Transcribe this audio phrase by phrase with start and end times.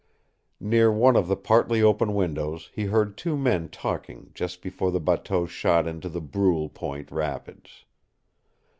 [0.59, 4.99] Near one of the partly open windows he heard two men talking just before the
[4.99, 7.85] bateau shot into the Brule Point rapids.